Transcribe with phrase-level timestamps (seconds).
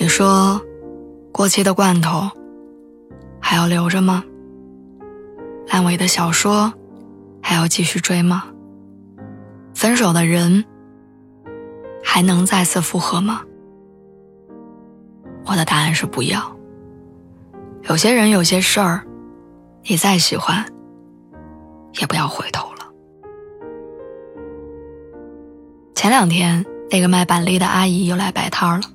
[0.00, 0.60] 你说，
[1.32, 2.30] 过期的罐头
[3.40, 4.22] 还要留着吗？
[5.66, 6.72] 烂尾的小说
[7.42, 8.44] 还要继续追吗？
[9.74, 10.64] 分手的人
[12.04, 13.42] 还能再次复合吗？
[15.46, 16.56] 我的答案是不要。
[17.88, 19.02] 有些人，有些事儿，
[19.82, 20.64] 你再喜欢，
[22.00, 22.86] 也不要回头了。
[25.96, 28.86] 前两天，那个卖板栗的阿姨又来摆摊了。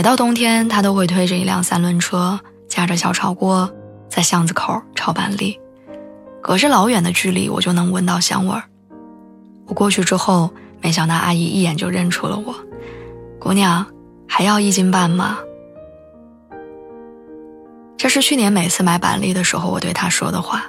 [0.00, 3.70] 每到冬天，他都会推着一辆三轮车，架着小炒锅，
[4.08, 5.60] 在巷子口炒板栗。
[6.40, 8.62] 隔着老远的距离，我就能闻到香味儿。
[9.66, 12.54] 我过去之后，没想到阿姨一眼就认出了我。
[13.38, 13.84] 姑娘，
[14.26, 15.36] 还要一斤半吗？
[17.98, 20.64] 这是去年每次买板栗的时候我对她说的话，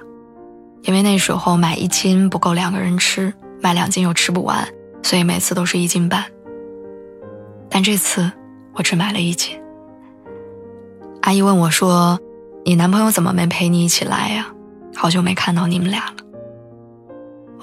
[0.82, 4.68] 因为那时候买一斤不够两个人吃，买两斤又吃不完，
[5.02, 6.26] 所以每次都是一斤半。
[7.70, 8.30] 但这次。
[8.73, 9.59] 我只买了一斤。
[11.22, 12.19] 阿姨问我说
[12.66, 14.47] ：“你男朋友怎么没陪你一起来呀？
[14.95, 16.16] 好久没看到你们俩了。”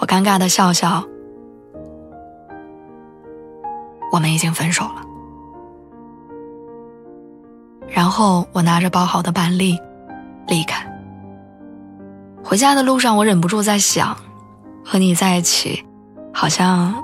[0.00, 1.04] 我尴尬的笑笑
[4.12, 5.02] ：“我们已经分手了。”
[7.88, 9.76] 然后我拿着包好的板栗
[10.46, 10.86] 离开。
[12.44, 14.16] 回家的路上，我忍不住在想：
[14.84, 15.84] 和你在一起，
[16.32, 16.94] 好像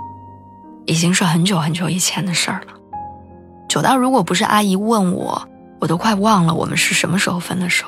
[0.86, 2.73] 已经是很久很久以前的事儿了。
[3.75, 5.49] 久到如果不是阿姨问我，
[5.81, 7.85] 我都快忘了我们是什么时候分的手。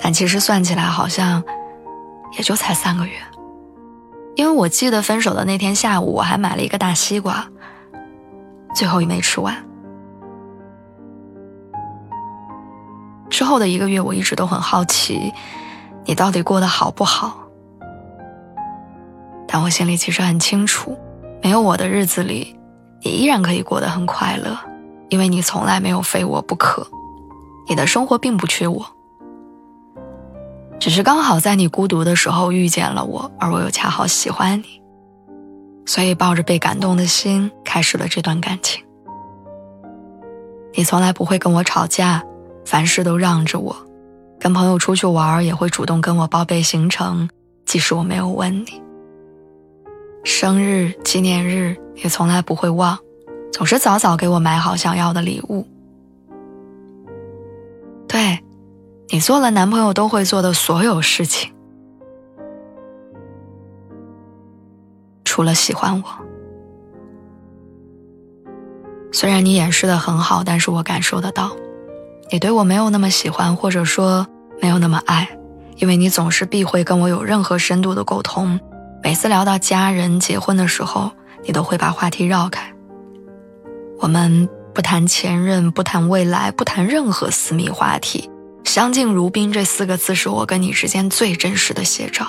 [0.00, 1.44] 但其实算起来好像
[2.38, 3.12] 也就才三个月，
[4.34, 7.46] 因为我记得分手的那天下午我还买了一个大西瓜，
[8.74, 9.54] 最后也没吃完。
[13.28, 15.30] 之后的一个月我一直都很好奇，
[16.06, 17.36] 你到底过得好不好？
[19.46, 20.98] 但我心里其实很清楚，
[21.42, 22.56] 没有我的日子里。
[23.04, 24.56] 你依然可以过得很快乐，
[25.08, 26.86] 因为你从来没有非我不可，
[27.68, 28.86] 你的生活并不缺我，
[30.78, 34.80] 只是刚好在你孤独的时候遇见了我，而我又恰好喜欢你，
[35.84, 38.84] 所以抱着被感动的心开始了这段感情。
[40.74, 42.22] 你从来不会跟我吵架，
[42.64, 43.76] 凡事都让着我，
[44.38, 47.28] 跟朋友出去玩也会主动跟我报备行程，
[47.66, 48.80] 即使我没有问你。
[50.24, 52.98] 生日、纪念日也从来不会忘，
[53.52, 55.66] 总是早早给我买好想要的礼物。
[58.06, 58.38] 对，
[59.08, 61.52] 你做了男朋友都会做的所有事情，
[65.24, 66.04] 除了喜欢我。
[69.10, 71.50] 虽然你掩饰的很好，但是我感受得到，
[72.30, 74.26] 你对我没有那么喜欢，或者说
[74.60, 75.28] 没有那么爱，
[75.76, 78.58] 因为你总是避讳跟我有任何深度的沟通。
[79.12, 81.10] 每次聊到家人结婚的时候，
[81.44, 82.72] 你都会把话题绕开。
[83.98, 88.30] 我们不谈前任，不谈未来，不谈任何私密话题。
[88.64, 92.26] 相敬如宾这四个字是我跟你之间最真实的写照。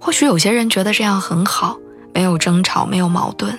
[0.00, 1.78] 或许有些人觉得这样很好，
[2.12, 3.56] 没有争吵，没有矛盾，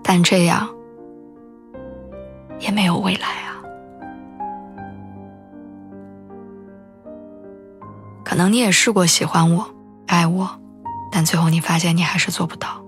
[0.00, 0.68] 但这样
[2.60, 3.51] 也没有未来啊。
[8.32, 9.66] 可能你也试过喜欢我、
[10.06, 10.48] 爱我，
[11.10, 12.82] 但最后你发现你还是做不到。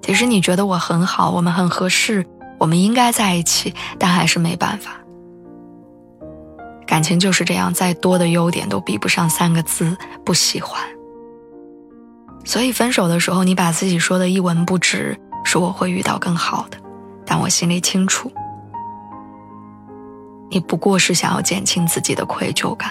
[0.00, 2.24] 即使你觉得我很好，我们很合适，
[2.58, 4.92] 我们应该在一起，但还是没办法。
[6.86, 9.94] 感情就是这样，再多的优点都比不上三个字
[10.24, 10.82] “不喜欢”。
[12.42, 16.78] 所以分手的时候，你把自己说的一文不值，说我会遇到更好的，
[17.26, 18.32] 但我心里清楚，
[20.48, 22.90] 你不过是想要减轻自己的愧疚感。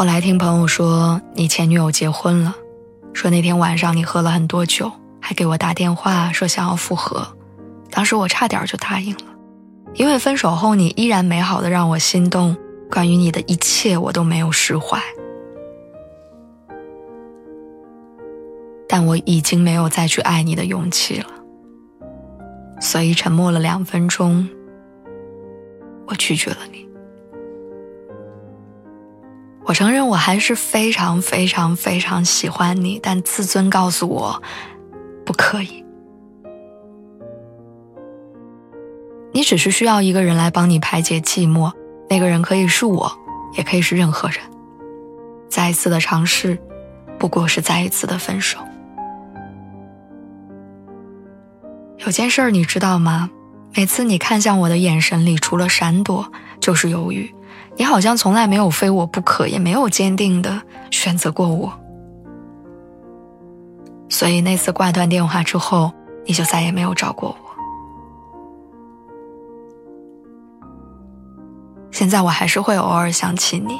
[0.00, 2.54] 后来听朋友说你前女友结婚了，
[3.12, 7.36] 说那天晚上你喝了很多酒，还给我打电话说想要复合，
[7.90, 9.24] 当时我差点就答应了，
[9.92, 12.56] 因为分手后你依然美好的让我心动，
[12.90, 14.98] 关于你的一切我都没有释怀，
[18.88, 21.28] 但我已经没有再去爱你的勇气了，
[22.80, 24.48] 所以沉默了两分钟，
[26.06, 26.88] 我拒绝了你。
[29.70, 34.42] 我承认我还是非常非常非常喜欢你，但自尊告诉我，
[35.24, 35.84] 不可以。
[39.32, 41.72] 你只是需要一个人来帮你排解寂寞，
[42.08, 43.12] 那个人可以是我，
[43.56, 44.40] 也可以是任何人。
[45.48, 46.58] 再一次的尝试，
[47.16, 48.58] 不过是再一次的分手。
[51.98, 53.30] 有件事儿你知道吗？
[53.76, 57.32] 每次你看向我的眼神里，除了闪躲就是犹豫。
[57.80, 60.60] 你好像从来没有非我不可，也没有坚定的
[60.90, 61.72] 选择过我。
[64.10, 65.90] 所以那次挂断电话之后，
[66.26, 67.36] 你就再也没有找过我。
[71.90, 73.78] 现在我还是会偶尔想起你，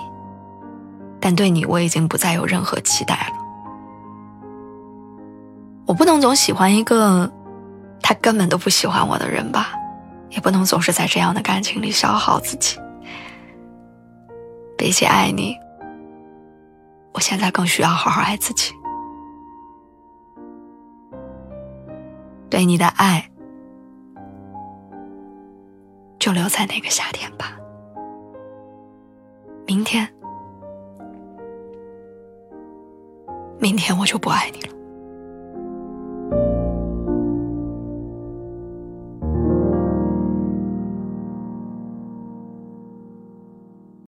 [1.21, 3.35] 但对你我已经不再有任何期待了。
[5.85, 7.31] 我不能总喜欢一个
[8.01, 9.75] 他根本都不喜欢我的人吧，
[10.31, 12.79] 也不能总是在这样的感情里消耗自己。
[14.81, 15.55] 比起爱你，
[17.13, 18.73] 我现在更需要好好爱自己。
[22.49, 23.31] 对你的爱，
[26.19, 27.59] 就留在那个夏天吧。
[29.67, 30.09] 明天，
[33.59, 34.80] 明天我就不爱你了。